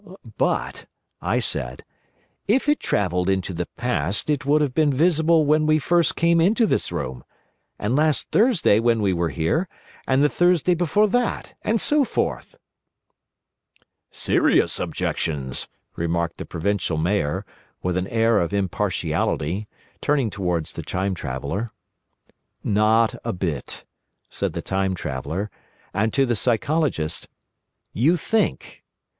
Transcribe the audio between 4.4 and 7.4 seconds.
would have been visible when we came first into this room;